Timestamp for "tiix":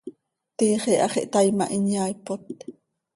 0.57-0.83